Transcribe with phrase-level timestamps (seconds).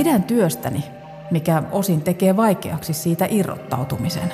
[0.00, 0.84] Pidän työstäni,
[1.30, 4.32] mikä osin tekee vaikeaksi siitä irrottautumisen.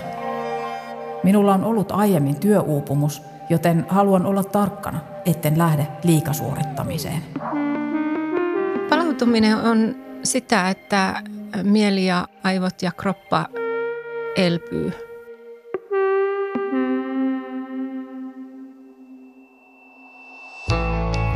[1.22, 7.22] Minulla on ollut aiemmin työuupumus, joten haluan olla tarkkana, etten lähde liikasuorittamiseen.
[8.88, 11.22] Palautuminen on sitä, että
[11.62, 13.46] mieli ja aivot ja kroppa
[14.36, 14.92] elpyy.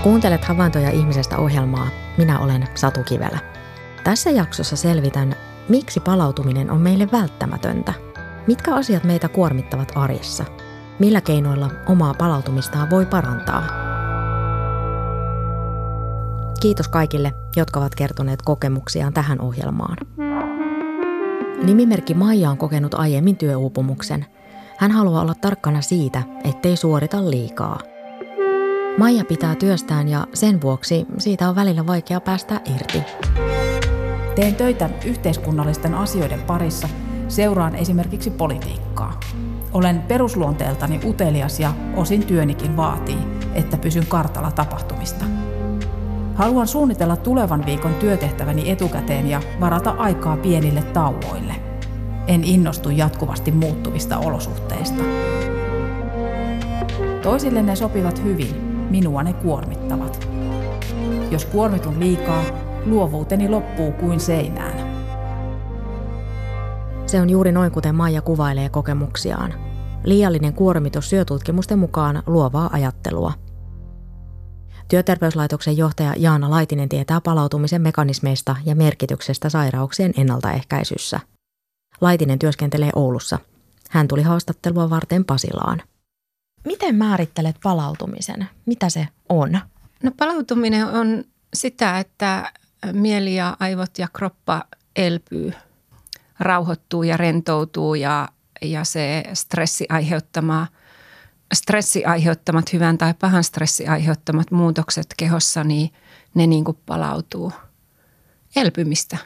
[0.03, 1.89] Kuuntelet havaintoja ihmisestä ohjelmaa.
[2.19, 3.60] Minä olen Satu Kivelä.
[4.05, 5.37] Tässä jaksossa selvitän,
[5.69, 7.93] miksi palautuminen on meille välttämätöntä.
[8.47, 10.45] Mitkä asiat meitä kuormittavat arjessa?
[10.99, 13.67] Millä keinoilla omaa palautumistaan voi parantaa?
[16.61, 19.97] Kiitos kaikille, jotka ovat kertoneet kokemuksiaan tähän ohjelmaan.
[21.63, 24.27] Nimimerkki Maija on kokenut aiemmin työuupumuksen.
[24.79, 27.79] Hän haluaa olla tarkkana siitä, ettei suorita liikaa–
[28.99, 33.03] Maija pitää työstään ja sen vuoksi siitä on välillä vaikea päästä irti.
[34.41, 36.89] Teen töitä yhteiskunnallisten asioiden parissa,
[37.29, 39.21] seuraan esimerkiksi politiikkaa.
[39.73, 43.19] Olen perusluonteeltani utelias ja osin työnikin vaatii,
[43.55, 45.25] että pysyn kartalla tapahtumista.
[46.35, 51.55] Haluan suunnitella tulevan viikon työtehtäväni etukäteen ja varata aikaa pienille tauoille.
[52.27, 55.03] En innostu jatkuvasti muuttuvista olosuhteista.
[57.23, 58.57] Toisille ne sopivat hyvin,
[58.91, 60.29] minua ne kuormittavat.
[61.31, 64.91] Jos kuormitun liikaa, luovuuteni loppuu kuin seinään.
[67.07, 69.55] Se on juuri noin kuten Maija kuvailee kokemuksiaan.
[70.05, 73.33] Liiallinen kuormitus syö tutkimusten mukaan luovaa ajattelua.
[74.89, 81.21] Työterveyslaitoksen johtaja Jaana Laitinen tietää palautumisen mekanismeista ja merkityksestä sairauksien ennaltaehkäisyssä.
[82.01, 83.39] Laitinen työskentelee Oulussa.
[83.91, 85.83] Hän tuli haastattelua varten Pasilaan.
[86.65, 88.49] Miten määrittelet palautumisen?
[88.67, 89.61] Mitä se on?
[90.03, 92.53] No palautuminen on sitä, että
[92.93, 94.65] mieli ja aivot ja kroppa
[94.97, 95.53] elpyy,
[96.39, 98.29] rauhoittuu ja rentoutuu ja,
[98.63, 100.67] ja se stressi aiheuttama,
[101.55, 105.91] stressi aiheuttamat, hyvän tai pahan stressi aiheuttamat muutokset kehossa, niin
[106.35, 107.53] ne niin kuin palautuu.
[108.57, 109.17] Elpymistä.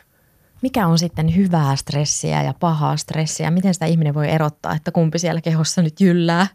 [0.63, 3.51] Mikä on sitten hyvää stressiä ja pahaa stressiä?
[3.51, 6.47] Miten sitä ihminen voi erottaa, että kumpi siellä kehossa nyt jyllää?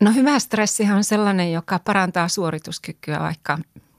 [0.00, 3.58] No hyvä stressihan on sellainen, joka parantaa suorituskykyä, vaikka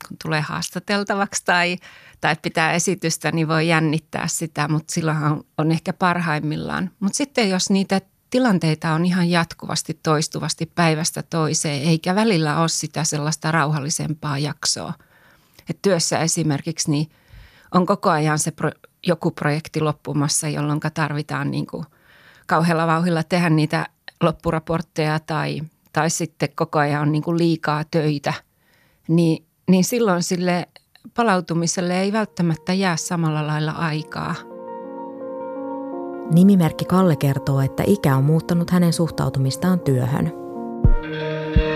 [0.09, 1.77] kun tulee haastateltavaksi tai,
[2.21, 6.91] tai pitää esitystä, niin voi jännittää sitä, mutta silloinhan on ehkä parhaimmillaan.
[6.99, 13.03] Mutta sitten jos niitä tilanteita on ihan jatkuvasti, toistuvasti päivästä toiseen, eikä välillä ole sitä
[13.03, 14.93] sellaista rauhallisempaa jaksoa.
[15.69, 17.09] Et työssä esimerkiksi niin
[17.73, 18.71] on koko ajan se pro,
[19.07, 21.85] joku projekti loppumassa, jolloin tarvitaan niin kuin
[22.47, 23.87] kauhealla vauhilla tehdä niitä
[24.21, 25.61] loppuraportteja tai–
[25.93, 28.33] tai sitten koko ajan on niin kuin liikaa töitä,
[29.07, 30.67] niin, niin silloin sille
[31.15, 34.35] palautumiselle ei välttämättä jää samalla lailla aikaa.
[36.33, 40.31] Nimimerkki Kalle kertoo, että ikä on muuttanut hänen suhtautumistaan työhön.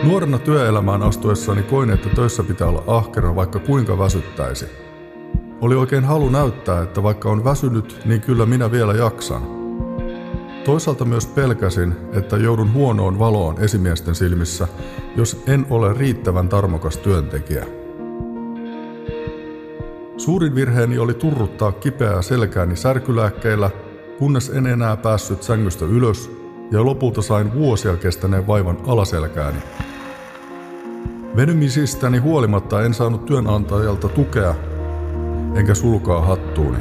[0.04, 4.66] Nuorena työelämään astuessani koin, että töissä pitää olla ahkera, vaikka kuinka väsyttäisi.
[5.62, 9.42] Oli oikein halu näyttää, että vaikka on väsynyt, niin kyllä minä vielä jaksan–
[10.66, 14.68] Toisaalta myös pelkäsin, että joudun huonoon valoon esimiesten silmissä,
[15.16, 17.83] jos en ole riittävän tarmokas työntekijä.
[20.24, 23.70] Suurin virheeni oli turruttaa kipeää selkääni särkylääkkeillä,
[24.20, 26.32] kunnes en enää päässyt sängystä ylös
[26.72, 29.60] ja lopulta sain vuosia kestäneen vaivan alaselkääni.
[31.36, 34.56] Venymisistäni huolimatta en saanut työnantajalta tukea,
[35.56, 36.80] enkä sulkaa hattuuni.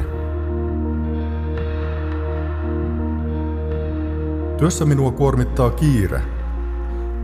[4.57, 6.21] Työssä minua kuormittaa kiire.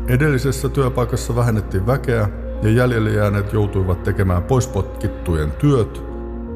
[0.08, 2.30] Edellisessä työpaikassa vähennettiin väkeä
[2.64, 6.09] ja jäljelle jääneet joutuivat tekemään poispotkittujen työt.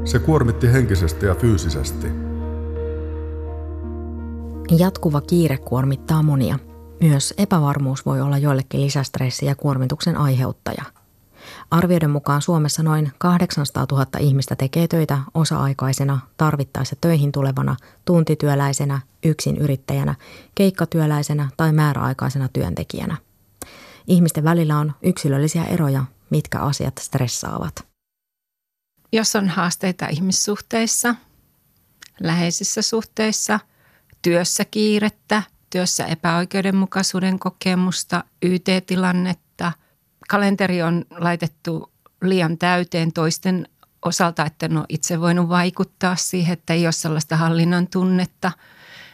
[0.06, 2.08] Se kuormitti henkisesti ja fyysisesti.
[4.78, 6.59] Jatkuva kiire kuormittaa monia.
[7.02, 10.84] Myös epävarmuus voi olla joillekin lisästressi ja kuormituksen aiheuttaja–
[11.72, 17.75] Arvioiden mukaan Suomessa noin 800 000 ihmistä tekee töitä osa-aikaisena, tarvittaessa töihin tulevana,
[18.06, 20.16] tuntityöläisenä, yksin yrittäjänä,
[20.56, 23.18] keikkatyöläisenä tai määräaikaisena työntekijänä.
[24.07, 27.93] Ihmisten välillä on yksilöllisiä eroja, mitkä asiat stressaavat.
[29.13, 31.15] Jos on haasteita ihmissuhteissa,
[32.19, 33.60] läheisissä suhteissa,
[34.21, 39.71] työssä kiirettä, työssä epäoikeudenmukaisuuden kokemusta, YT-tilannetta–
[40.30, 43.68] kalenteri on laitettu liian täyteen toisten
[44.06, 48.51] osalta, että en ole itse voinut vaikuttaa siihen, että ei ole sellaista hallinnan tunnetta.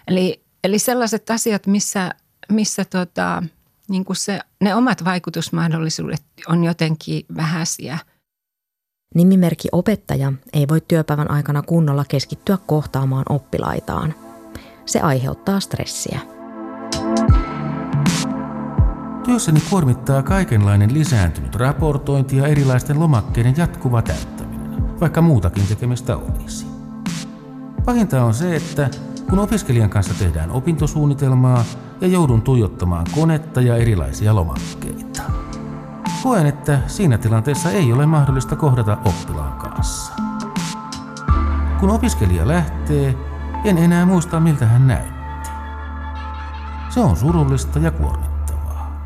[0.08, 2.12] Eli, eli sellaiset asiat, missä,
[2.52, 3.44] missä tota,
[3.90, 7.98] niin kuin se, ne omat vaikutusmahdollisuudet on jotenkin vähäisiä.
[9.16, 14.14] Nimimerkki opettaja ei voi työpäivän aikana kunnolla keskittyä kohtaamaan oppilaitaan.
[14.86, 16.20] Se aiheuttaa stressiä.
[19.26, 26.66] Työssäni kuormittaa kaikenlainen lisääntynyt raportointi ja erilaisten lomakkeiden jatkuva täyttäminen, vaikka muutakin tekemistä olisi.
[27.86, 28.90] Pahinta on se, että
[29.30, 31.64] kun opiskelijan kanssa tehdään opintosuunnitelmaa
[32.02, 35.22] ja joudun tuijottamaan konetta ja erilaisia lomakkeita.
[36.24, 40.14] Koen, että siinä tilanteessa ei ole mahdollista kohdata oppilaan kanssa.
[41.80, 43.16] Kun opiskelija lähtee,
[43.66, 45.50] en enää muista miltä hän näytti.
[46.90, 49.00] Se on surullista ja kuormittavaa.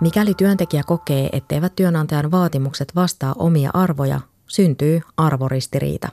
[0.00, 6.08] Mikäli työntekijä kokee, etteivät työnantajan vaatimukset vastaa omia arvoja, syntyy arvoristiriita.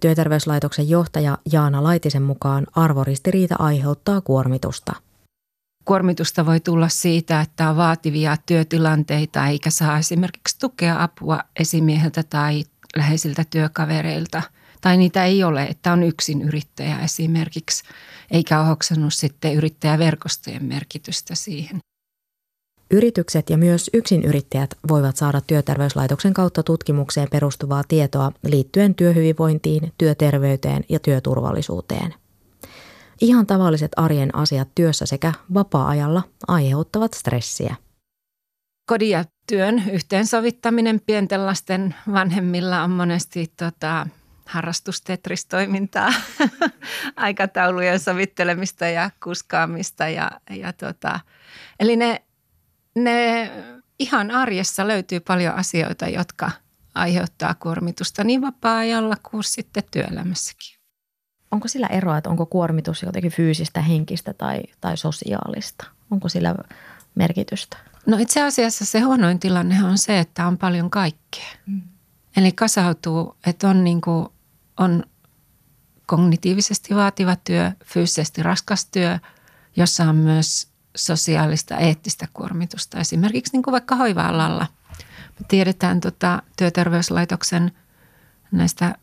[0.00, 4.92] Työterveyslaitoksen johtaja Jaana Laitisen mukaan arvoristiriita aiheuttaa kuormitusta–
[5.90, 12.64] Kuormitusta voi tulla siitä, että on vaativia työtilanteita eikä saa esimerkiksi tukea apua esimieheltä tai
[12.96, 14.42] läheisiltä työkavereilta.
[14.80, 17.84] Tai niitä ei ole, että on yksin yrittäjä esimerkiksi,
[18.30, 21.78] eikä ole hoksannut sitten yrittäjäverkostojen merkitystä siihen.
[22.90, 30.98] Yritykset ja myös yksinyrittäjät voivat saada työterveyslaitoksen kautta tutkimukseen perustuvaa tietoa liittyen työhyvinvointiin, työterveyteen ja
[30.98, 32.14] työturvallisuuteen.
[33.20, 37.76] Ihan tavalliset arjen asiat työssä sekä vapaa-ajalla aiheuttavat stressiä.
[38.86, 44.06] Kodin ja työn yhteensovittaminen pienten lasten vanhemmilla on monesti tota,
[44.46, 46.12] harrastustetristoimintaa,
[47.16, 50.08] aikataulujen sovittelemista ja kuskaamista.
[50.08, 51.20] Ja, ja tota,
[51.80, 52.22] eli ne,
[52.94, 53.50] ne
[53.98, 56.50] ihan arjessa löytyy paljon asioita, jotka
[56.94, 60.79] aiheuttaa kuormitusta niin vapaa-ajalla kuin sitten työelämässäkin
[61.50, 65.86] onko sillä eroa, että onko kuormitus jotenkin fyysistä, henkistä tai, tai sosiaalista?
[66.10, 66.54] Onko sillä
[67.14, 67.76] merkitystä?
[68.06, 71.50] No itse asiassa se huonoin tilanne on se, että on paljon kaikkea.
[71.66, 71.82] Mm.
[72.36, 74.28] Eli kasautuu, että on, niin kuin,
[74.76, 75.04] on
[76.06, 79.18] kognitiivisesti vaativa työ, fyysisesti raskas työ,
[79.76, 83.00] jossa on myös sosiaalista, eettistä kuormitusta.
[83.00, 84.66] Esimerkiksi niin kuin vaikka hoiva-alalla.
[85.40, 87.72] Me tiedetään tota, työterveyslaitoksen
[88.52, 88.94] näistä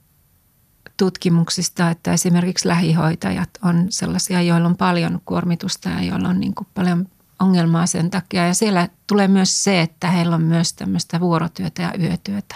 [0.97, 6.67] tutkimuksista, että esimerkiksi lähihoitajat on sellaisia, joilla on paljon kuormitusta ja joilla on niin kuin
[6.73, 7.07] paljon
[7.39, 8.47] ongelmaa sen takia.
[8.47, 12.55] Ja siellä tulee myös se, että heillä on myös tämmöistä vuorotyötä ja yötyötä,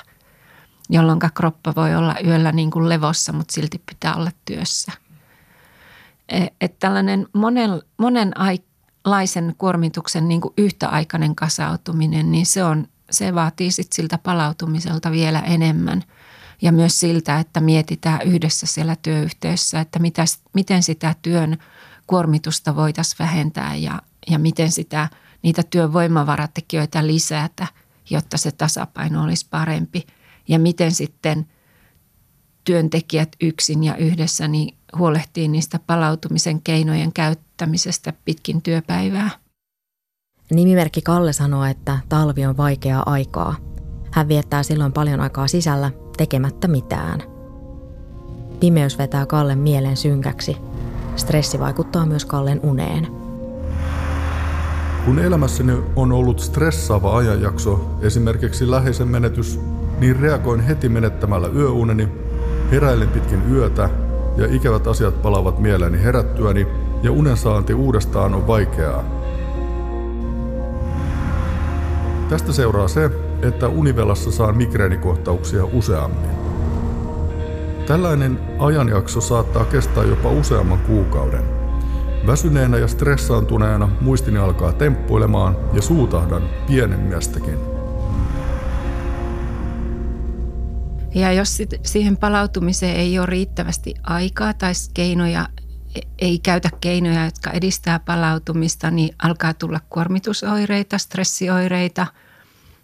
[0.90, 4.92] jolloin kroppa voi olla yöllä niin kuin levossa, mutta silti pitää olla työssä.
[6.30, 13.72] E, että tällainen monen, monenlaisen kuormituksen niin kuin yhtäaikainen kasautuminen, niin se, on, se vaatii
[13.72, 16.04] sit siltä palautumiselta vielä enemmän–
[16.62, 21.58] ja myös siltä, että mietitään yhdessä siellä työyhteisössä, että mitä, miten sitä työn
[22.08, 25.10] kuormitusta voitaisiin vähentää ja, ja miten sitä,
[25.44, 27.68] niitä työvoimavaratekijöitä lisätä,
[28.10, 30.08] jotta se tasapaino olisi parempi.
[30.48, 31.46] Ja miten sitten
[32.64, 39.30] työntekijät yksin ja yhdessä niin huolehtii niistä palautumisen keinojen käyttämisestä pitkin työpäivää.
[40.52, 43.56] Nimimerkki Kalle sanoo, että talvi on vaikeaa aikaa.
[44.12, 47.24] Hän viettää silloin paljon aikaa sisällä tekemättä mitään.
[48.60, 50.58] Pimeys vetää Kallen mielen synkäksi.
[51.16, 53.08] Stressi vaikuttaa myös Kallen uneen.
[55.06, 59.60] Kun elämässäni on ollut stressaava ajanjakso, esimerkiksi läheisen menetys,
[60.00, 62.08] niin reagoin heti menettämällä yöuneni,
[62.72, 63.90] heräilen pitkin yötä
[64.38, 66.68] ja ikävät asiat palavat mieleeni herättyäni
[67.04, 69.04] ja unen saanti uudestaan on vaikeaa.
[72.30, 73.10] Tästä seuraa se,
[73.44, 76.32] että univelassa saan migreenikohtauksia useammin.
[77.88, 81.44] Tällainen ajanjakso saattaa kestää jopa useamman kuukauden.
[82.28, 87.58] Väsyneenä ja stressaantuneena muistini alkaa temppuilemaan ja suutahdan pienemmästäkin.
[91.16, 95.48] Ja jos siihen palautumiseen ei ole riittävästi aikaa tai keinoja,
[96.20, 102.08] ei käytä keinoja, jotka edistää palautumista, niin alkaa tulla kuormitusoireita, stressioireita–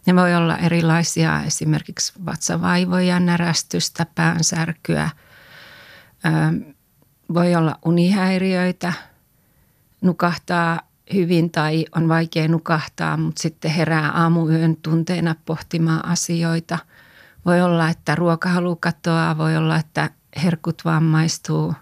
[0.08, 5.10] ne voi olla erilaisia, esimerkiksi vatsavaivoja, närästystä, päänsärkyä.
[7.34, 8.94] Voi olla unihäiriöitä,
[10.02, 10.80] nukahtaa
[11.14, 16.78] hyvin tai on vaikea nukahtaa, mutta sitten herää aamuyön tunteena pohtimaan asioita.
[17.46, 20.10] Voi olla, että ruokahalu katoaa, voi olla, että
[20.44, 21.74] herkut vammaistuu,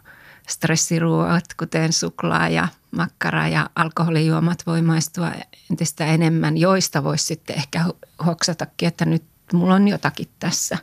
[0.48, 5.32] stressiruoat, kuten suklaa ja makkara ja alkoholijuomat voi maistua
[5.72, 7.86] entistä enemmän, joista voisi sitten ehkä
[8.26, 9.24] hoksatakin, että nyt
[9.54, 10.78] mulla on jotakin tässä.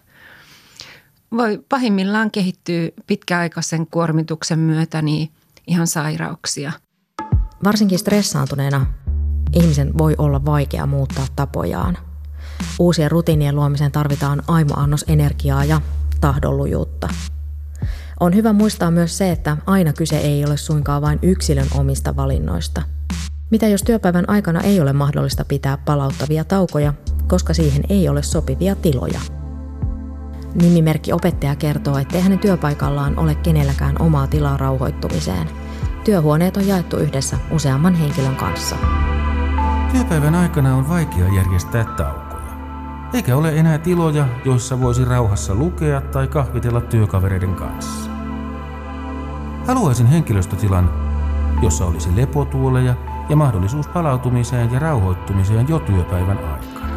[1.36, 5.30] Voi pahimmillaan kehittyy pitkäaikaisen kuormituksen myötä niin
[5.66, 6.72] ihan sairauksia.
[7.64, 8.86] Varsinkin stressaantuneena
[9.52, 11.98] ihmisen voi olla vaikea muuttaa tapojaan.
[12.78, 15.80] Uusien rutiinien luomiseen tarvitaan aimo-annos energiaa ja
[16.20, 17.08] tahdonlujuutta.
[18.22, 22.82] On hyvä muistaa myös se, että aina kyse ei ole suinkaan vain yksilön omista valinnoista.
[23.50, 26.94] Mitä jos työpäivän aikana ei ole mahdollista pitää palauttavia taukoja,
[27.28, 29.20] koska siihen ei ole sopivia tiloja?
[30.54, 35.48] Nimimerkki opettaja kertoo, että hänen työpaikallaan ole kenelläkään omaa tilaa rauhoittumiseen.
[36.04, 38.76] Työhuoneet on jaettu yhdessä useamman henkilön kanssa.
[39.92, 42.52] Työpäivän aikana on vaikea järjestää taukoja.
[43.14, 48.11] Eikä ole enää tiloja, joissa voisi rauhassa lukea tai kahvitella työkavereiden kanssa.
[49.66, 50.90] Haluaisin henkilöstötilan,
[51.62, 52.94] jossa olisi lepotuoleja
[53.28, 56.92] ja mahdollisuus palautumiseen ja rauhoittumiseen jo työpäivän aikana.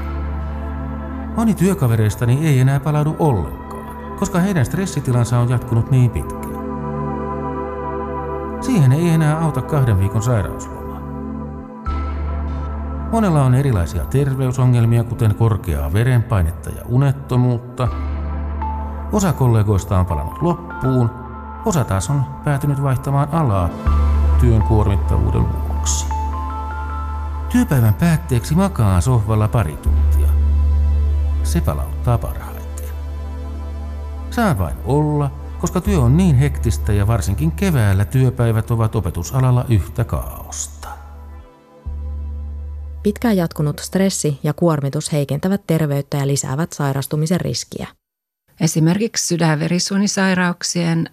[1.36, 6.55] Moni työkavereistani ei enää palaudu ollenkaan, koska heidän stressitilansa on jatkunut niin pitkään.
[8.62, 11.00] Siihen ei enää auta kahden viikon sairausloma.
[13.12, 17.88] Monella on erilaisia terveysongelmia, kuten korkeaa verenpainetta ja unettomuutta.
[19.12, 21.25] Osa kollegoista on palannut loppuun,
[21.65, 23.69] osa taas on päätynyt vaihtamaan alaa
[24.41, 26.05] työn kuormittavuuden vuoksi.
[27.51, 30.27] Työpäivän päätteeksi makaa sohvalla pari tuntia.
[31.43, 32.65] Se palauttaa parhaiten.
[34.31, 40.03] Saa vain olla, koska työ on niin hektistä ja varsinkin keväällä työpäivät ovat opetusalalla yhtä
[40.03, 40.89] kaaosta.
[43.03, 47.88] Pitkään jatkunut stressi ja kuormitus heikentävät terveyttä ja lisäävät sairastumisen riskiä.
[48.60, 51.10] Esimerkiksi sydänverisuonisairauksien,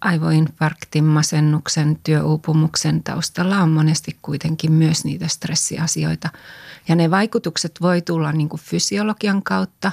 [0.00, 6.28] aivoinfarktin, masennuksen, työuupumuksen taustalla on monesti kuitenkin myös niitä stressiasioita.
[6.88, 9.92] Ja ne vaikutukset voi tulla niin kuin fysiologian kautta.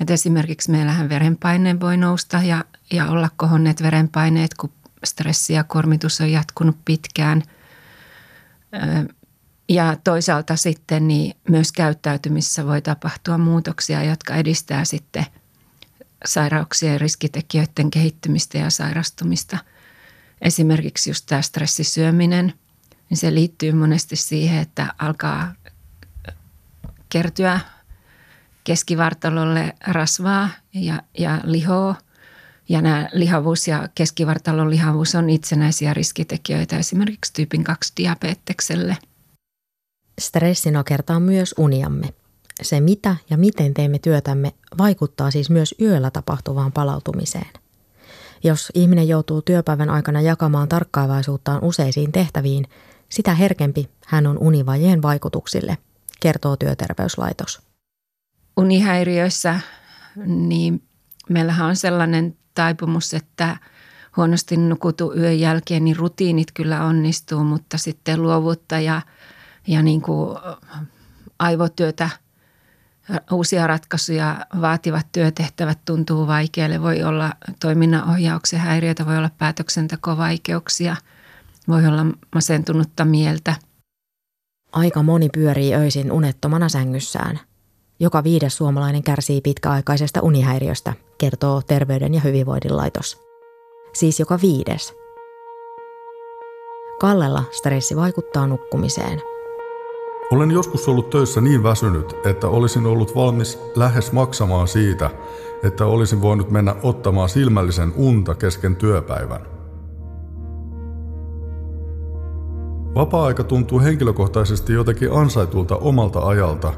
[0.00, 4.72] Että esimerkiksi meillähän verenpaine voi nousta ja, ja olla kohonneet verenpaineet, kun
[5.04, 7.42] stressi ja kuormitus on jatkunut pitkään–
[9.68, 15.26] ja toisaalta sitten niin myös käyttäytymissä voi tapahtua muutoksia, jotka edistää sitten
[16.24, 19.58] sairauksien ja riskitekijöiden kehittymistä ja sairastumista.
[20.40, 22.52] Esimerkiksi just tämä stressisyöminen,
[23.10, 25.54] niin se liittyy monesti siihen, että alkaa
[27.08, 27.60] kertyä
[28.64, 31.94] keskivartalolle rasvaa ja, ja lihoa.
[32.70, 38.96] Ja nämä lihavuus ja keskivartalon lihavuus on itsenäisiä riskitekijöitä esimerkiksi tyypin 2 diabetekselle–
[40.18, 42.14] Stressi nakertaa myös uniamme.
[42.62, 47.52] Se mitä ja miten teemme työtämme vaikuttaa siis myös yöllä tapahtuvaan palautumiseen.
[48.44, 52.64] Jos ihminen joutuu työpäivän aikana jakamaan tarkkaavaisuuttaan useisiin tehtäviin,
[53.08, 55.78] sitä herkempi hän on univajeen vaikutuksille,
[56.20, 57.62] kertoo työterveyslaitos.
[58.56, 59.60] Unihäiriöissä
[60.26, 60.82] niin
[61.28, 63.56] meillähän on sellainen taipumus, että
[64.16, 69.02] huonosti nukutu yön jälkeen, niin rutiinit kyllä onnistuu, mutta sitten luovuutta ja–
[69.68, 70.38] ja niin kuin
[71.38, 72.10] aivotyötä,
[73.32, 76.82] uusia ratkaisuja vaativat työtehtävät tuntuu vaikealle.
[76.82, 80.96] Voi olla toiminnanohjauksen häiriöitä, voi olla päätöksentekovaikeuksia,
[81.68, 83.54] voi olla masentunutta mieltä.
[84.72, 87.40] Aika moni pyörii öisin unettomana sängyssään.
[88.00, 93.20] Joka viides suomalainen kärsii pitkäaikaisesta unihäiriöstä, kertoo Terveyden ja hyvinvoinnin laitos.
[93.92, 94.94] Siis joka viides.
[97.00, 99.22] Kallella stressi vaikuttaa nukkumiseen–
[100.30, 105.10] olen joskus ollut töissä niin väsynyt, että olisin ollut valmis lähes maksamaan siitä,
[105.62, 109.40] että olisin voinut mennä ottamaan silmällisen unta kesken työpäivän.
[112.94, 116.72] Vapaa-aika tuntuu henkilökohtaisesti jotenkin ansaitulta omalta ajalta,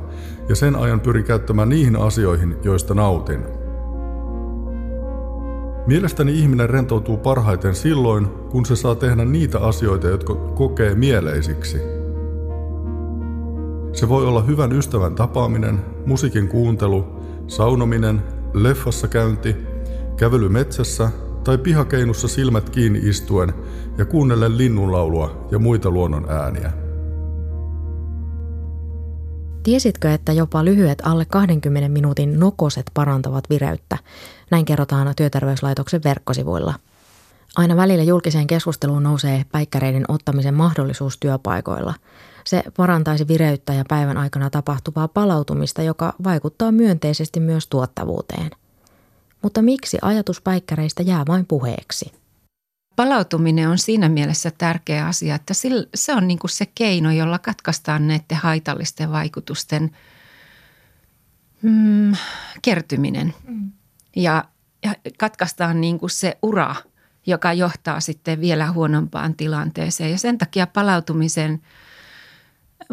[0.49, 3.41] ja sen ajan pyrin käyttämään niihin asioihin, joista nautin.
[5.87, 11.79] Mielestäni ihminen rentoutuu parhaiten silloin, kun se saa tehdä niitä asioita, jotka kokee mieleisiksi–
[13.93, 17.07] se voi olla hyvän ystävän tapaaminen, musiikin kuuntelu,
[17.47, 18.23] saunominen,
[18.55, 19.57] leffassa käynti,
[20.17, 21.11] kävely metsässä
[21.45, 23.55] tai pihakeinussa silmät kiinni istuen
[23.99, 26.73] ja kuunnellen linnunlaulua ja muita luonnon ääniä.
[29.63, 33.99] Tiesitkö, että jopa lyhyet alle 20 minuutin nokoset parantavat vireyttä?
[34.51, 36.75] Näin kerrotaan työterveyslaitoksen verkkosivuilla.
[37.57, 41.95] Aina välillä julkiseen keskusteluun nousee päikkäreiden ottamisen mahdollisuus työpaikoilla–
[42.45, 48.51] se parantaisi vireyttä ja päivän aikana tapahtuvaa palautumista, joka vaikuttaa myönteisesti myös tuottavuuteen.
[49.43, 52.13] Mutta miksi ajatus päikkäreistä jää vain puheeksi?
[52.97, 55.55] Palautuminen on siinä mielessä tärkeä asia, että
[55.95, 59.97] se on niin kuin se keino, jolla katkaistaan näiden haitallisten vaikutusten
[61.63, 62.13] mm,
[62.63, 63.35] kertyminen.
[63.49, 63.71] Mm.
[64.17, 64.45] Ja,
[64.85, 66.75] ja katkaistaan niin kuin se ura,
[67.27, 70.11] joka johtaa sitten vielä huonompaan tilanteeseen.
[70.11, 71.61] Ja sen takia palautumisen–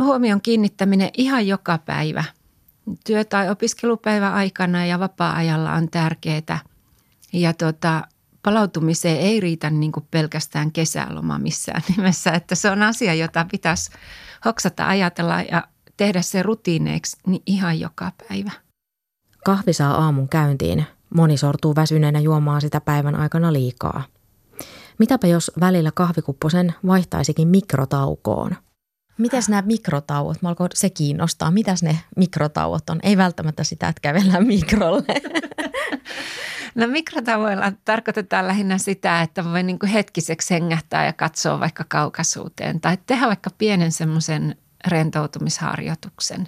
[0.04, 2.24] huomion kiinnittäminen ihan joka päivä
[3.06, 6.60] työ- tai opiskelupäivän aikana ja vapaa-ajalla on tärkeää.
[7.34, 8.08] Ja tota,
[8.44, 13.92] palautumiseen ei riitä niin kuin pelkästään kesäloma missään nimessä, että se on asia, jota pitäisi
[14.46, 15.68] hoksata ajatella ja
[15.98, 18.52] tehdä se rutiineiksi niin ihan joka päivä.
[19.46, 20.86] Kahvi saa aamun käyntiin.
[21.16, 24.04] Moni sortuu väsyneenä juomaan sitä päivän aikana liikaa.
[25.00, 28.56] Mitäpä jos välillä kahvikupposen vaihtaisikin mikrotaukoon?
[29.18, 30.42] Mitäs nämä mikrotauot?
[30.42, 31.52] Mä alkoi se kiinnostaa.
[31.52, 33.00] Mitäs ne mikrotauot on?
[33.04, 35.22] Ei välttämättä sitä, että kävellään mikrolle.
[36.76, 42.82] No mikrotavoilla tarkoitetaan lähinnä sitä, että voi niin kuin hetkiseksi hengähtää ja katsoa vaikka kaukaisuuteen
[42.82, 44.56] tai tehdä vaikka pienen semmoisen
[44.88, 46.48] rentoutumisharjoituksen.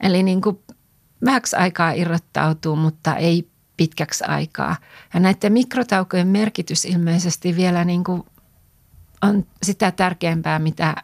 [0.00, 0.58] Eli niin kuin
[1.24, 4.76] vähäksi aikaa irrottautuu, mutta ei pitkäksi aikaa.
[5.14, 8.22] Ja näiden mikrotaukojen merkitys ilmeisesti vielä niin kuin
[9.22, 10.94] on sitä tärkeämpää, mitä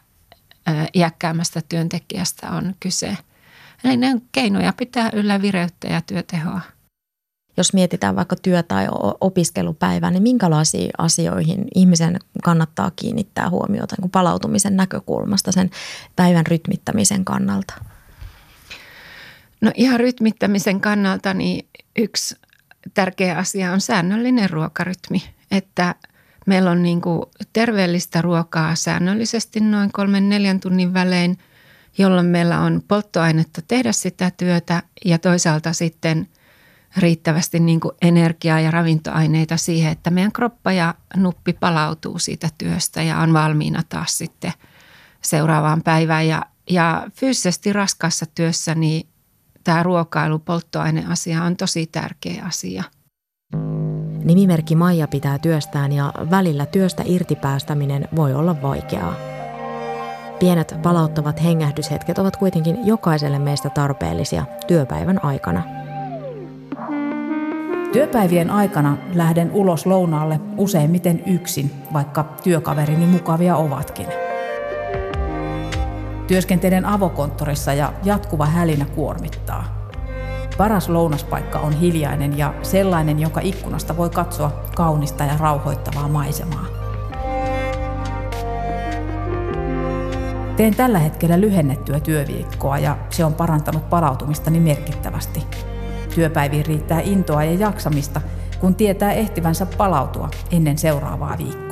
[0.93, 3.17] iäkkäämmästä työntekijästä on kyse.
[3.83, 6.61] Eli ne on keinoja pitää yllä vireyttä ja työtehoa.
[7.57, 8.87] Jos mietitään vaikka työ- tai
[9.21, 15.69] opiskelupäivää, niin minkälaisiin asioihin ihmisen kannattaa kiinnittää huomiota niin palautumisen näkökulmasta sen
[16.15, 17.73] päivän rytmittämisen kannalta?
[19.61, 22.35] No ihan rytmittämisen kannalta niin yksi
[22.93, 25.95] tärkeä asia on säännöllinen ruokarytmi, että
[26.45, 27.21] meillä on niin kuin
[27.53, 31.37] terveellistä ruokaa säännöllisesti noin kolmen neljän tunnin välein,
[31.97, 36.27] jolloin meillä on polttoainetta tehdä sitä työtä ja toisaalta sitten
[36.97, 43.01] riittävästi niin kuin energiaa ja ravintoaineita siihen, että meidän kroppa ja nuppi palautuu siitä työstä
[43.01, 44.53] ja on valmiina taas sitten
[45.21, 46.27] seuraavaan päivään.
[46.27, 49.08] Ja, ja fyysisesti raskaassa työssä niin
[49.63, 52.83] tämä ruokailu, polttoaineasia on tosi tärkeä asia.
[54.23, 59.15] Nimimerkki Maija pitää työstään ja välillä työstä irtipäästäminen voi olla vaikeaa.
[60.39, 65.63] Pienet palauttavat hengähdyshetket ovat kuitenkin jokaiselle meistä tarpeellisia työpäivän aikana.
[67.93, 74.28] Työpäivien aikana lähden ulos lounaalle useimmiten yksin, vaikka työkaverini mukavia ovatkin.
[76.29, 79.89] Työskentelen avokonttorissa ja jatkuva hälinä kuormittaa.
[80.57, 86.65] Paras lounaspaikka on hiljainen ja sellainen, jonka ikkunasta voi katsoa kaunista ja rauhoittavaa maisemaa.
[90.57, 95.43] Teen tällä hetkellä lyhennettyä työviikkoa ja se on parantanut palautumistani merkittävästi.
[96.15, 98.21] Työpäiviin riittää intoa ja jaksamista,
[98.59, 101.68] kun tietää ehtivänsä palautua ennen seuraavaa viikkoa.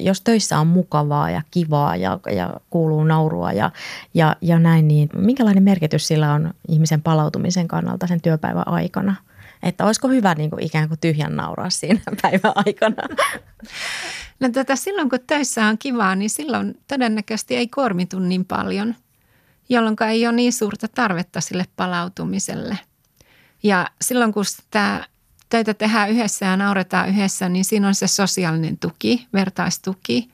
[0.00, 3.70] Jos töissä on mukavaa ja kivaa ja, ja kuuluu naurua ja,
[4.14, 9.14] ja, ja näin, niin minkälainen merkitys sillä on ihmisen palautumisen kannalta sen työpäivän aikana?
[9.62, 13.02] Että olisiko hyvä niin kuin ikään kuin tyhjän nauraa siinä päivän aikana?
[14.40, 18.94] No tota, silloin kun töissä on kivaa, niin silloin todennäköisesti ei kuormitu niin paljon,
[19.68, 22.78] jolloin ei ole niin suurta tarvetta sille palautumiselle.
[23.62, 25.06] Ja silloin kun sitä
[25.50, 30.30] töitä tehdään yhdessä ja nauretaan yhdessä, niin siinä on se sosiaalinen tuki, vertaistuki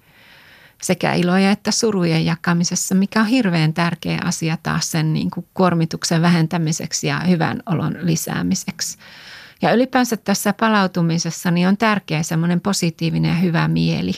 [0.82, 6.22] sekä iloja että surujen jakamisessa, mikä on hirveän tärkeä asia taas sen niin kuin kuormituksen
[6.22, 8.98] vähentämiseksi ja hyvän olon lisäämiseksi.
[9.62, 14.12] Ja ylipäänsä tässä palautumisessa niin on tärkeä semmoinen positiivinen ja hyvä mieli,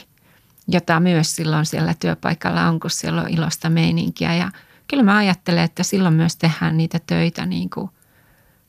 [0.67, 4.35] jota myös silloin siellä työpaikalla on, kun siellä on ilosta meininkiä.
[4.35, 4.51] Ja
[4.87, 7.89] kyllä mä ajattelen, että silloin myös tehdään niitä töitä niin kuin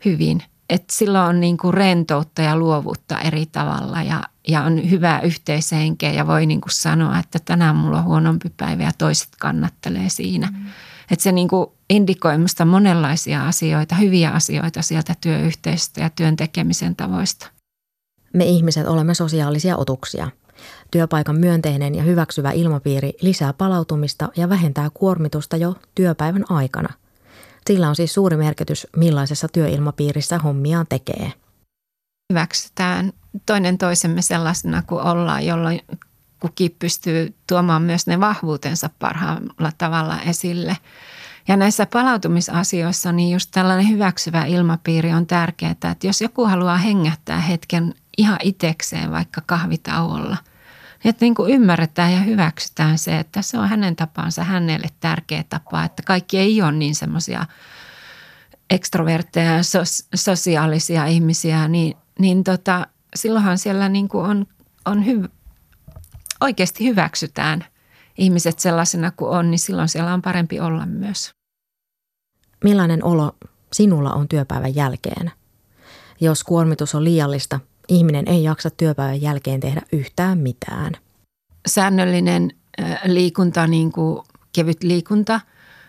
[0.05, 5.20] hyvin– että silloin on niin kuin rentoutta ja luovuutta eri tavalla ja, ja on hyvää
[5.20, 10.09] yhteishenkeä ja voi niin kuin sanoa, että tänään mulla on huonompi päivä ja toiset kannattelee
[10.09, 10.46] siinä.
[10.46, 10.66] Mm.
[11.11, 16.96] Että se niin kuin indikoi minusta monenlaisia asioita, hyviä asioita sieltä työyhteisöstä ja työn tekemisen
[16.96, 17.50] tavoista.
[18.33, 20.30] Me ihmiset olemme sosiaalisia otuksia.
[20.90, 26.88] Työpaikan myönteinen ja hyväksyvä ilmapiiri lisää palautumista ja vähentää kuormitusta jo työpäivän aikana–
[27.66, 31.33] sillä on siis suuri merkitys, millaisessa työilmapiirissä hommiaan tekee.
[32.33, 33.12] Hyväksytään
[33.46, 35.81] toinen toisemme sellaisena kuin ollaan, jolloin
[36.40, 40.77] kukin pystyy tuomaan myös ne vahvuutensa parhaalla tavalla esille.
[41.49, 47.40] Ja näissä palautumisasioissa niin just tällainen hyväksyvä ilmapiiri on tärkeää, että jos joku haluaa hengähtää
[47.40, 50.37] hetken ihan itekseen vaikka kahvitauolla–
[51.04, 55.84] että niin kuin ymmärretään ja hyväksytään se, että se on hänen tapansa hänelle tärkeä tapa,
[55.84, 57.46] että kaikki ei ole niin semmoisia
[58.70, 64.46] ekstrovertteja ja sos, sosiaalisia ihmisiä, niin, niin tota, silloinhan siellä niin kuin on,
[64.84, 65.24] on hyv,
[66.40, 67.64] oikeasti hyväksytään
[68.18, 71.30] ihmiset sellaisena kuin on, niin silloin siellä on parempi olla myös.
[72.64, 73.36] Millainen olo
[73.72, 75.32] sinulla on työpäivän jälkeen?
[76.20, 77.60] Jos kuormitus on liiallista,
[77.90, 80.92] ihminen ei jaksa työpäivän jälkeen tehdä yhtään mitään.
[81.68, 82.50] Säännöllinen
[83.05, 84.22] liikunta niin kuin
[84.53, 85.40] kevyt liikunta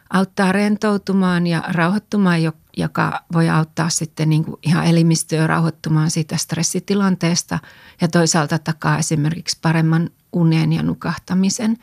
[0.09, 2.39] auttaa rentoutumaan ja rauhoittumaan,
[2.77, 7.59] joka voi auttaa sitten niin kuin ihan elimistöä rauhoittumaan siitä stressitilanteesta
[8.01, 11.77] ja toisaalta takaa esimerkiksi paremman unen ja nukahtamisen.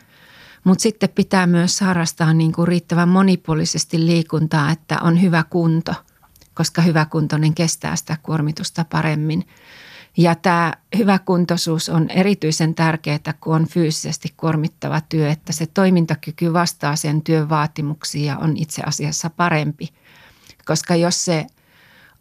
[0.63, 5.93] Mutta sitten pitää myös harrastaa niin kuin riittävän monipuolisesti liikuntaa, että on hyvä kunto,
[6.53, 9.47] koska hyväkuntoinen kestää sitä kuormitusta paremmin–
[10.17, 16.95] ja tämä hyväkuntoisuus on erityisen tärkeää, kun on fyysisesti kuormittava työ, että se toimintakyky vastaa
[16.95, 19.89] sen työn vaatimuksiin ja on itse asiassa parempi.
[20.65, 21.47] Koska jos se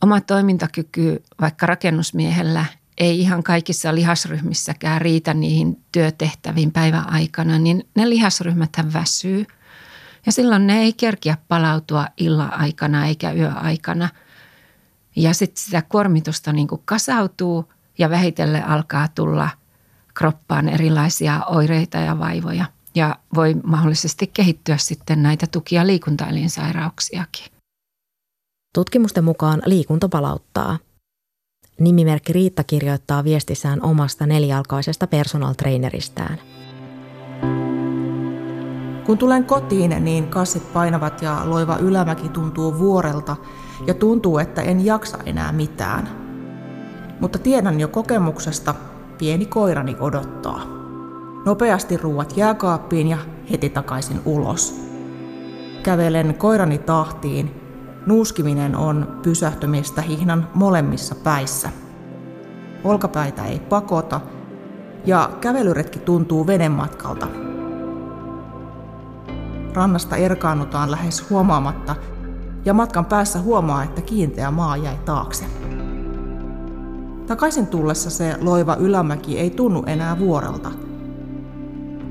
[0.02, 2.64] oma toimintakyky vaikka rakennusmiehellä
[2.98, 9.46] ei ihan kaikissa lihasryhmissäkään riitä niihin työtehtäviin päivän aikana, niin ne lihasryhmät väsyy.
[10.26, 14.08] Ja silloin ne ei kerkiä palautua illan aikana eikä yöaikana.
[15.16, 17.64] Ja sitten sitä kuormitusta niin kasautuu–
[17.98, 19.50] ja vähitellen alkaa tulla
[20.14, 27.46] kroppaan erilaisia oireita ja vaivoja ja voi mahdollisesti kehittyä sitten näitä tuki- ja liikuntaelinsairauksiakin.
[28.74, 30.78] Tutkimusten mukaan liikunta palauttaa.
[31.80, 36.38] Nimimerkki Riitta kirjoittaa viestissään omasta nelijalkaisesta personal traineristään.
[39.06, 43.36] Kun tulen kotiin, niin kassit painavat ja loiva ylämäki tuntuu vuorelta
[43.86, 46.08] ja tuntuu, että en jaksa enää mitään–
[47.20, 48.74] mutta tiedän jo kokemuksesta,
[49.18, 50.60] pieni koirani odottaa.
[51.44, 53.18] Nopeasti ruuat jääkaappiin ja
[53.50, 54.80] heti takaisin ulos.
[55.82, 57.60] Kävelen koirani tahtiin.
[58.06, 61.70] Nuuskiminen on pysähtymistä hihnan molemmissa päissä.
[62.84, 64.20] Olkapäitä ei pakota
[65.06, 67.26] ja kävelyretki tuntuu venematkalta.
[69.74, 71.96] Rannasta erkaannutaan lähes huomaamatta
[72.64, 75.44] ja matkan päässä huomaa, että kiinteä maa jäi taakse.
[77.28, 80.70] Takaisin tullessa se loiva ylämäki ei tunnu enää vuorelta.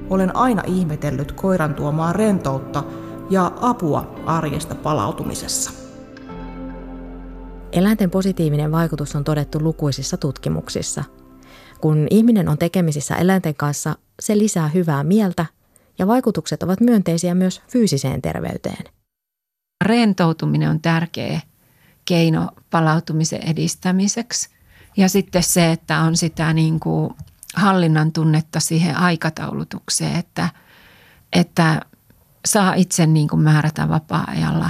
[0.09, 2.83] Olen aina ihmetellyt koiran tuomaa rentoutta
[3.29, 5.71] ja apua arjesta palautumisessa.
[7.71, 11.03] Eläinten positiivinen vaikutus on todettu lukuisissa tutkimuksissa.
[11.81, 15.45] Kun ihminen on tekemisissä eläinten kanssa, se lisää hyvää mieltä
[15.99, 18.85] ja vaikutukset ovat myönteisiä myös fyysiseen terveyteen.
[19.85, 21.41] Rentoutuminen on tärkeä
[22.05, 24.49] keino palautumisen edistämiseksi–
[24.97, 27.13] ja sitten se, että on sitä niin kuin
[27.55, 30.49] hallinnan tunnetta siihen aikataulutukseen, että,
[31.33, 31.81] että
[32.45, 34.69] saa itse niin kuin määrätä vapaa-ajalla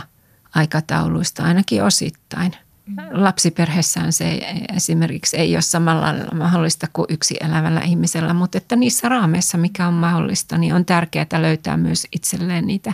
[0.56, 2.56] aikatauluista ainakin osittain.
[2.86, 2.96] Mm.
[3.12, 9.10] Lapsiperheessään se esimerkiksi ei ole samalla lailla mahdollista kuin yksi elävällä ihmisellä, mutta että niissä
[9.10, 12.94] raameissa, mikä on mahdollista, niin on tärkeää löytää myös itselleen niitä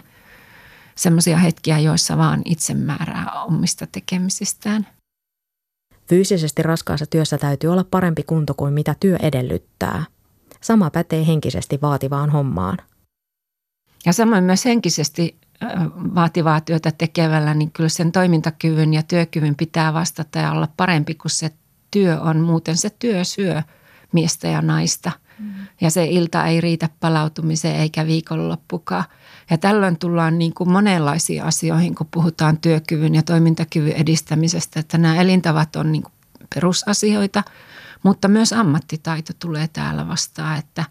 [0.96, 4.88] semmoisia hetkiä, joissa vaan itse määrää omista tekemisistään.
[6.10, 10.04] Fyysisesti raskaassa työssä täytyy olla parempi kunto kuin mitä työ edellyttää.
[10.62, 12.78] Sama pätee henkisesti vaativaan hommaan.
[14.06, 15.38] Ja samoin myös henkisesti
[16.16, 21.32] vaativaa työtä tekevällä, niin kyllä sen toimintakyvyn ja työkyvyn pitää vastata ja olla parempi kuin
[21.32, 21.52] se
[21.92, 22.40] työ on.
[22.42, 23.62] Muuten se työ syö
[24.12, 25.12] miestä ja naista.
[25.40, 25.54] Mm.
[25.82, 29.04] Ja se ilta ei riitä palautumiseen eikä viikonloppukaan.
[29.50, 35.22] Ja tällöin tullaan niin kuin monenlaisiin asioihin, kun puhutaan työkyvyn ja toimintakyvyn edistämisestä, että nämä
[35.22, 36.14] elintavat on niin kuin
[36.56, 37.44] perusasioita,
[38.04, 40.86] mutta myös ammattitaito tulee täällä vastaan, että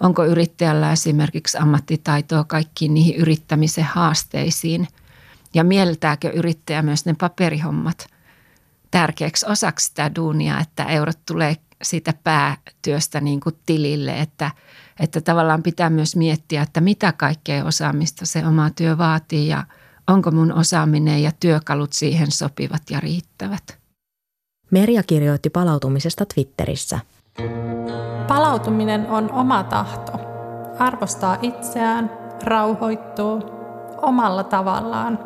[0.00, 4.88] onko yrittäjällä esimerkiksi ammattitaitoa kaikkiin niihin yrittämisen haasteisiin
[5.54, 8.06] ja mieltääkö yrittäjä myös ne paperihommat
[8.90, 14.50] tärkeäksi osaksi sitä duunia, että eurot tulee siitä päätyöstä niin kuin tilille, että–
[15.00, 19.64] että tavallaan pitää myös miettiä, että mitä kaikkea osaamista se oma työ vaatii ja
[20.08, 23.78] onko mun osaaminen ja työkalut siihen sopivat ja riittävät.
[24.70, 26.98] Merja kirjoitti palautumisesta Twitterissä.
[28.28, 30.12] Palautuminen on oma tahto.
[30.78, 32.10] Arvostaa itseään,
[32.42, 33.42] rauhoittuu
[34.02, 35.18] omalla tavallaan.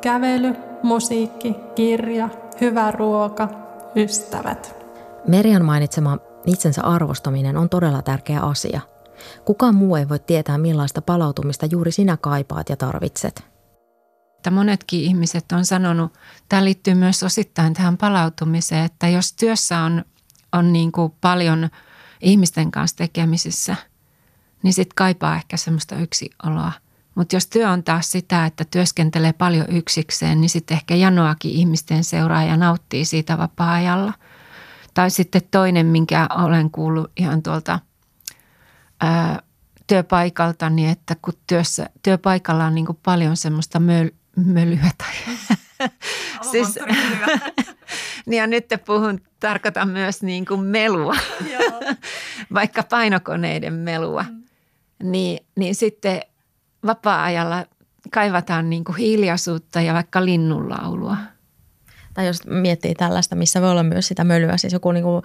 [0.00, 2.28] Kävely, musiikki, kirja,
[2.60, 3.48] hyvä ruoka,
[3.96, 4.79] ystävät.
[5.28, 8.80] Merjan mainitsema Itsensä arvostaminen on todella tärkeä asia.
[9.44, 13.44] Kukaan muu ei voi tietää, millaista palautumista juuri sinä kaipaat ja tarvitset.
[14.36, 16.12] Että monetkin ihmiset on sanonut,
[16.48, 20.04] tämä liittyy myös osittain tähän palautumiseen, että jos työssä on,
[20.52, 21.70] on niin kuin paljon
[22.20, 23.76] ihmisten kanssa tekemisissä,
[24.62, 26.72] niin sitten kaipaa ehkä semmoista yksioloa.
[27.14, 32.04] Mutta jos työ on taas sitä, että työskentelee paljon yksikseen, niin sitten ehkä janoakin ihmisten
[32.04, 34.12] seuraa ja nauttii siitä vapaa-ajalla–
[34.94, 37.78] tai sitten toinen, minkä olen kuullut ihan tuolta
[39.00, 39.42] ää,
[39.86, 45.14] työpaikalta, niin että kun työssä, työpaikalla on niin kuin paljon semmoista möl, mölyä tai
[46.50, 46.78] siis,
[48.26, 51.16] niin ja nyt puhun, tarkoitan myös niin kuin melua,
[52.54, 54.24] vaikka painokoneiden melua.
[54.28, 54.42] Mm.
[55.10, 56.20] Niin, niin sitten
[56.86, 57.66] vapaa-ajalla
[58.10, 61.16] kaivataan niin kuin hiljaisuutta ja vaikka linnunlaulua.
[62.14, 65.22] Tai jos miettii tällaista, missä voi olla myös sitä mölyä, siis joku niin kuin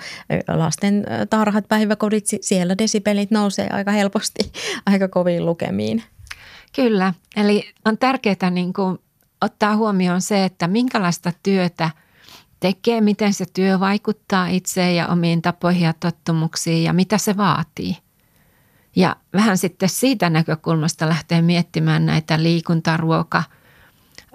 [0.48, 4.52] lasten tarhat, päiväkodit, siellä desibelit nousee aika helposti
[4.92, 6.04] aika koviin lukemiin.
[6.76, 8.98] Kyllä, eli on tärkeää niin kuin
[9.42, 11.90] ottaa huomioon se, että minkälaista työtä
[12.60, 17.98] tekee, miten se työ vaikuttaa itseen ja omiin tapoihin ja tottumuksiin ja mitä se vaatii.
[18.96, 23.44] Ja vähän sitten siitä näkökulmasta lähtee miettimään näitä liikunta, ruoka,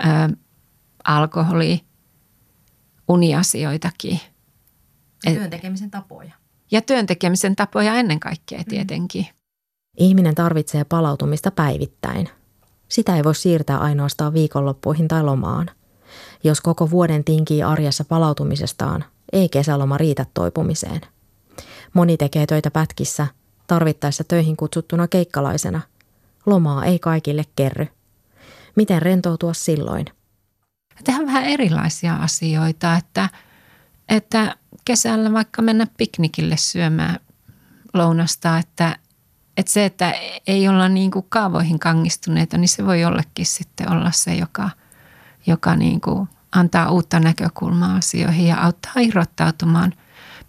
[0.05, 0.31] ä,
[1.05, 1.81] alkoholi,
[3.11, 4.20] uniasioitakin.
[5.27, 6.35] Ja työn tekemisen tapoja.
[6.70, 8.64] Ja työn tekemisen tapoja ennen kaikkea mm.
[8.64, 9.27] tietenkin.
[9.99, 12.29] Ihminen tarvitsee palautumista päivittäin.
[12.88, 15.70] Sitä ei voi siirtää ainoastaan viikonloppuihin tai lomaan.
[16.44, 21.01] Jos koko vuoden tinkii arjessa palautumisestaan, ei kesäloma riitä toipumiseen.
[21.94, 23.27] Moni tekee töitä pätkissä,
[23.66, 25.81] tarvittaessa töihin kutsuttuna keikkalaisena.
[26.46, 27.87] Lomaa ei kaikille kerry.
[28.77, 30.07] Miten rentoutua silloin?
[31.05, 33.29] Tehdään vähän erilaisia asioita, että,
[34.09, 37.19] että kesällä vaikka mennä piknikille syömään
[37.95, 38.97] lounasta, että,
[39.57, 40.15] että se, että
[40.47, 44.71] ei olla niin kuin kaavoihin kangistuneita, niin se voi jollekin sitten olla se, joka,
[45.47, 49.93] joka niin kuin antaa uutta näkökulmaa asioihin ja auttaa irrottautumaan.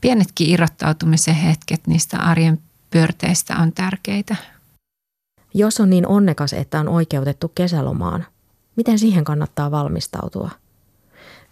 [0.01, 2.59] Pienetkin irrottautumisen hetket niistä arjen
[2.89, 4.35] pyörteistä on tärkeitä.
[5.53, 8.25] Jos on niin onnekas, että on oikeutettu kesälomaan,
[8.81, 10.49] miten siihen kannattaa valmistautua?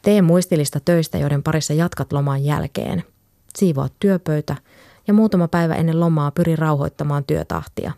[0.02, 3.04] Tee muistilista töistä, joiden parissa jatkat loman jälkeen.
[3.58, 4.56] Siivoa työpöytä
[5.08, 7.92] ja muutama päivä ennen lomaa pyri rauhoittamaan työtahtia.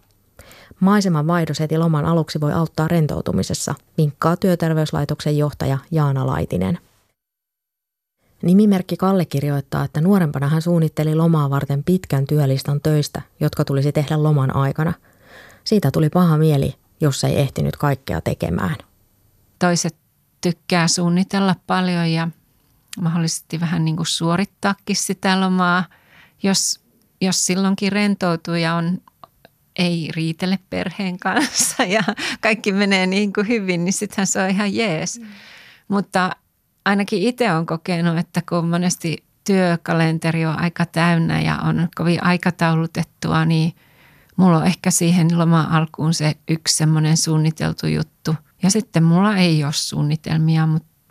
[0.80, 6.80] Maiseman vaihdos heti loman aluksi voi auttaa rentoutumisessa, vinkkaa työterveyslaitoksen johtaja Jaana Laitinen.
[8.44, 14.24] Nimimerkki Kalle kirjoittaa, että nuorempana hän suunnitteli lomaa varten pitkän työlistan töistä, jotka tulisi tehdä
[14.24, 14.94] loman aikana.
[15.64, 18.91] Siitä tuli paha mieli, jos ei ehtinyt kaikkea tekemään.
[19.62, 19.96] Toiset
[20.42, 22.28] tykkää suunnitella paljon ja
[23.02, 25.86] mahdollisesti vähän niin kuin suorittaakin sitä lomaa,
[26.44, 26.80] jos,
[27.22, 28.98] jos silloinkin rentoutuu ja on,
[29.76, 32.02] ei riitele perheen kanssa ja
[32.42, 35.20] kaikki menee niin kuin hyvin, niin sittenhän se on ihan jees.
[35.20, 35.28] Mm.
[35.88, 36.36] Mutta
[36.86, 43.46] ainakin itse olen kokenut, että kun monesti työkalenteri on aika täynnä ja on kovin aikataulutettua,
[43.46, 43.74] niin
[44.36, 48.36] mulla on ehkä siihen loma alkuun se yksi semmoinen suunniteltu juttu.
[48.64, 50.68] Ja sitten mulla ei ole suunnitelmia,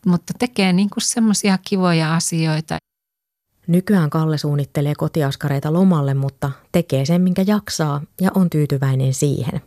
[0.07, 2.77] mutta tekee niin kuin semmoisia kivoja asioita.
[3.67, 9.61] Nykyään Kalle suunnittelee kotiaskareita lomalle, mutta tekee sen, minkä jaksaa ja on tyytyväinen siihen.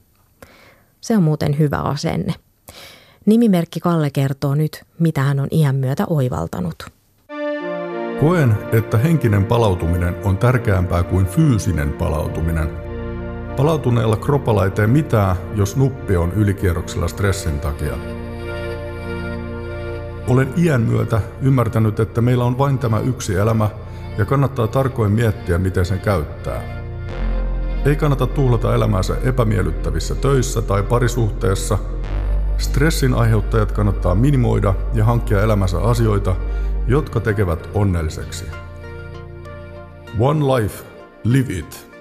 [1.02, 2.34] Se on muuten hyvä asenne.
[3.26, 6.84] Nimimerkki Kalle kertoo nyt, mitä hän on iän myötä oivaltanut.
[8.20, 12.93] Koen, että henkinen palautuminen on tärkeämpää kuin fyysinen palautuminen.
[13.58, 17.98] Palautuneella kropalla ei tee mitään, jos nuppi on ylikierroksella stressin takia.
[20.28, 23.70] Olen iän myötä ymmärtänyt, että meillä on vain tämä yksi elämä
[24.18, 26.62] ja kannattaa tarkoin miettiä, miten sen käyttää.
[27.86, 31.78] Ei kannata tuhlata elämäänsä epämiellyttävissä töissä tai parisuhteessa–
[32.58, 36.36] Stressin aiheuttajat kannattaa minimoida ja hankkia elämässä asioita,
[36.88, 38.46] jotka tekevät onnelliseksi.
[40.20, 40.84] One life,
[41.24, 41.93] live it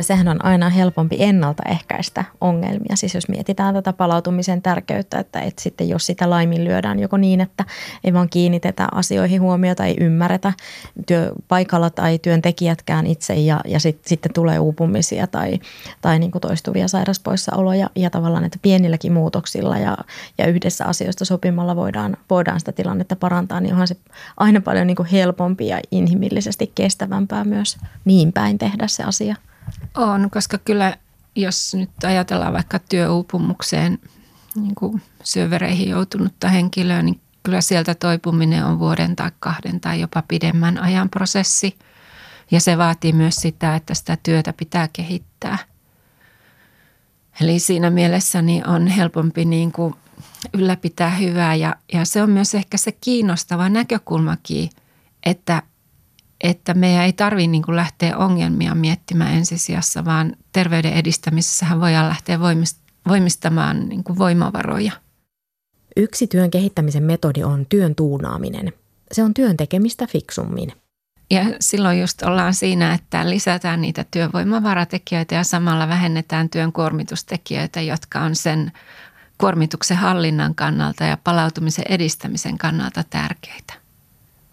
[0.00, 2.96] sehän on aina helpompi ennaltaehkäistä ongelmia.
[2.96, 7.64] Siis jos mietitään tätä palautumisen tärkeyttä, että, että sitten jos sitä laiminlyödään joko niin, että
[8.04, 10.52] ei vaan kiinnitetä asioihin huomiota, ei ymmärretä
[11.06, 15.60] työpaikalla tai työntekijätkään itse ja, ja sit, sitten tulee uupumisia tai,
[16.00, 19.96] tai niin kuin toistuvia sairaspoissaoloja ja tavallaan, että pienilläkin muutoksilla ja,
[20.38, 23.96] ja yhdessä asioista sopimalla voidaan, voidaan sitä tilannetta parantaa, niin onhan se
[24.36, 29.36] aina paljon niin kuin helpompi ja inhimillisesti kestävämpää myös niin päin tehdä se asia.
[29.96, 30.96] On, koska kyllä
[31.36, 33.98] jos nyt ajatellaan vaikka työuupumukseen
[34.54, 40.22] niin kuin syövereihin joutunutta henkilöä, niin kyllä sieltä toipuminen on vuoden tai kahden tai jopa
[40.28, 41.78] pidemmän ajan prosessi.
[42.50, 45.58] Ja se vaatii myös sitä, että sitä työtä pitää kehittää.
[47.40, 49.94] Eli siinä mielessä niin on helpompi niin kuin
[50.54, 54.70] ylläpitää hyvää ja, ja se on myös ehkä se kiinnostava näkökulmakin,
[55.26, 55.62] että
[56.40, 62.38] että meidän ei tarvitse niin lähteä ongelmia miettimään ensisijassa, vaan terveyden edistämisessähän voidaan lähteä
[63.08, 64.92] voimistamaan niin kuin voimavaroja.
[65.96, 68.72] Yksi työn kehittämisen metodi on työn tuunaaminen.
[69.12, 70.72] Se on työn tekemistä fiksummin.
[71.30, 78.20] Ja silloin just ollaan siinä, että lisätään niitä työvoimavaratekijöitä ja samalla vähennetään työn kuormitustekijöitä, jotka
[78.20, 78.72] on sen
[79.38, 83.74] kuormituksen hallinnan kannalta ja palautumisen edistämisen kannalta tärkeitä.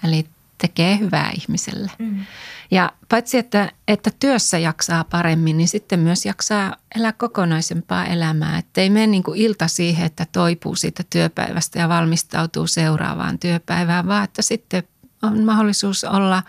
[0.04, 0.26] Eli
[0.68, 1.92] tekee hyvää ihmiselle.
[2.00, 2.26] Mm.
[2.72, 8.58] Ja paitsi, että, että työssä jaksaa paremmin, niin sitten myös jaksaa elää kokonaisempaa elämää.
[8.58, 14.08] Että ei mene niin kuin ilta siihen, että toipuu siitä työpäivästä ja valmistautuu seuraavaan työpäivään,
[14.08, 14.84] vaan että sitten
[15.24, 16.44] on mahdollisuus olla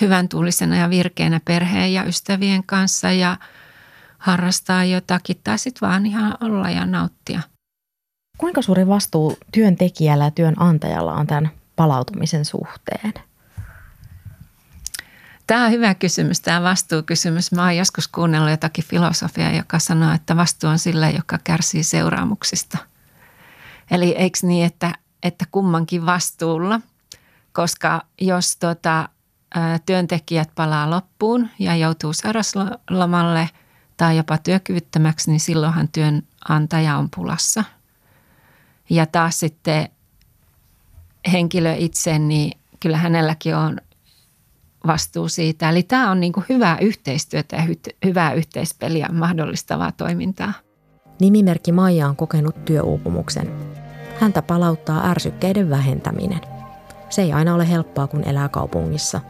[0.00, 3.36] hyvän tuulisena ja virkeänä perheen ja ystävien kanssa ja
[4.18, 7.40] harrastaa jotakin tai sitten vaan ihan olla ja nauttia.
[8.38, 13.14] Kuinka suuri vastuu työntekijällä ja työnantajalla on tämän palautumisen suhteen?
[15.46, 17.52] Tämä on hyvä kysymys, tämä vastuukysymys.
[17.52, 22.78] Mä oon joskus kuunnellut jotakin filosofiaa, joka sanoo, että vastuu on sillä, joka kärsii seuraamuksista.
[23.90, 26.80] Eli eikö niin, että, että kummankin vastuulla,
[27.52, 29.08] koska jos tota,
[29.86, 33.50] työntekijät palaa loppuun ja joutuu sairauslomalle
[33.96, 37.64] tai jopa työkyvyttömäksi, niin silloinhan työnantaja on pulassa.
[38.90, 39.88] Ja taas sitten
[41.32, 43.78] henkilö itse, niin kyllä hänelläkin on
[44.86, 45.70] vastuu siitä.
[45.70, 50.52] Eli tämä on niin kuin hyvää yhteistyötä ja hy- hyvää yhteispeliä mahdollistavaa toimintaa.
[51.20, 53.52] Nimimerkki Maija on kokenut työuupumuksen.
[54.20, 56.40] Häntä palauttaa ärsykkeiden vähentäminen.
[57.10, 59.20] Se ei aina ole helppoa, kun elää kaupungissa.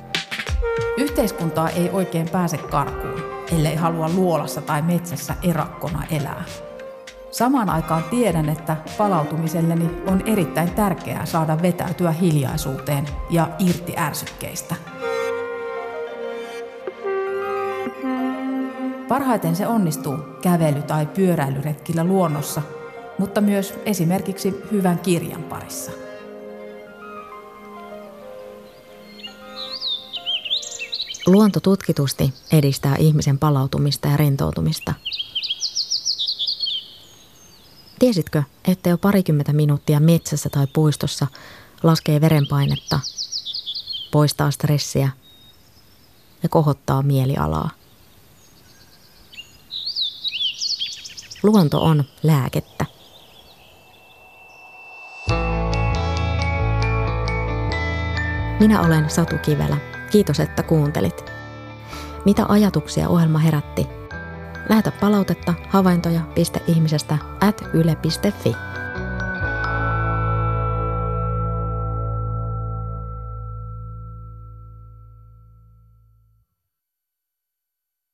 [0.97, 3.23] Yhteiskuntaa ei oikein pääse karkuun,
[3.53, 6.45] ellei halua luolassa tai metsässä erakkona elää.
[7.31, 14.75] Samaan aikaan tiedän, että palautumiselleni on erittäin tärkeää saada vetäytyä hiljaisuuteen ja irti ärsykkeistä–
[19.09, 22.63] Parhaiten se onnistuu kävely- tai pyöräilyretkillä luonnossa,
[23.19, 25.91] mutta myös esimerkiksi hyvän kirjan parissa.
[31.27, 34.95] Luonto tutkitusti edistää ihmisen palautumista ja rentoutumista.
[37.99, 41.27] Tiesitkö, että jo parikymmentä minuuttia metsässä tai puistossa
[41.83, 43.01] laskee verenpainetta,
[44.11, 45.11] poistaa stressiä
[46.43, 47.71] ja kohottaa mielialaa?
[51.43, 52.85] Luonto on lääkettä.
[58.61, 59.77] Minä olen Satu Kivelä.
[60.11, 61.25] Kiitos, että kuuntelit.
[62.25, 63.98] Mitä ajatuksia ohjelma herätti?
[64.69, 68.68] Lähetä palautetta havaintoja.ihmisestä at yle.fi.